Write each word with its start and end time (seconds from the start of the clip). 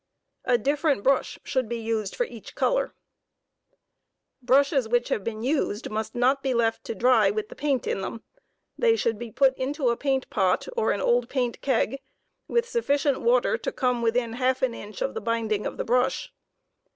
A 0.45 0.57
different 0.57 1.03
brush 1.03 1.37
should 1.43 1.69
be 1.69 1.77
used 1.77 2.15
for 2.15 2.23
each 2.23 2.55
color. 2.55 2.95
Brushes 4.41 4.87
which 4.89 5.09
have 5.09 5.23
been 5.23 5.43
used 5.43 5.91
must 5.91 6.15
not 6.15 6.41
be 6.41 6.55
left 6.55 6.83
to 6.85 6.95
dry 6.95 7.29
with 7.29 7.49
the 7.49 7.55
paint 7.55 7.85
in 7.85 8.01
them.• 8.01 8.17
They 8.79 8.95
should 8.95 9.19
be 9.19 9.31
put 9.31 9.55
into 9.59 9.89
a 9.89 9.95
paint 9.95 10.27
pot, 10.31 10.67
or 10.75 10.91
old 10.99 11.29
paint 11.29 11.61
keg 11.61 11.91
t 11.91 11.99
with 12.47 12.67
sufficient 12.67 13.21
water 13.21 13.59
to 13.59 13.71
come 13.71 14.01
within 14.01 14.33
half 14.33 14.63
an 14.63 14.73
inch 14.73 15.03
of 15.03 15.13
the 15.13 15.21
binding 15.21 15.67
of 15.67 15.77
the 15.77 15.85
brush. 15.85 16.33